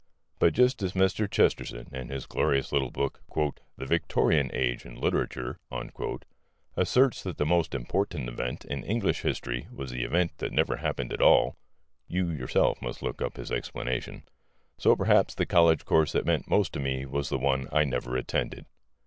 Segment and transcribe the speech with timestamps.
[0.39, 1.29] But just as Mr.
[1.29, 3.21] Chesterton, in his glorious little book,
[3.77, 5.59] "The Victorian Age in Literature,"
[6.75, 11.13] asserts that the most important event in English history was the event that never happened
[11.13, 11.55] at all
[12.07, 14.23] (you yourself may look up his explanation)
[14.75, 18.17] so perhaps the college course that meant most to me was the one I never
[18.17, 18.65] attended.